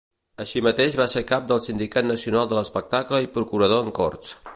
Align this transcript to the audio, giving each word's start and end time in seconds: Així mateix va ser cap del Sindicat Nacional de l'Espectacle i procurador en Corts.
Així 0.43 0.61
mateix 0.67 0.95
va 1.01 1.05
ser 1.11 1.21
cap 1.31 1.45
del 1.51 1.61
Sindicat 1.65 2.07
Nacional 2.13 2.47
de 2.53 2.57
l'Espectacle 2.61 3.21
i 3.27 3.33
procurador 3.37 3.87
en 3.89 3.93
Corts. 4.01 4.35